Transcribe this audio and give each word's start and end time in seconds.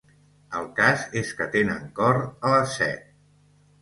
El 0.59 0.63
cas 0.79 1.03
és 1.21 1.33
que 1.41 1.47
tenen 1.57 1.85
cor 2.01 2.21
a 2.49 2.55
les 2.55 2.77
set. 2.81 3.05